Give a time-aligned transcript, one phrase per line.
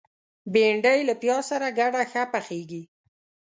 [0.53, 2.83] بېنډۍ له پیاز سره ګډه ښه پخیږي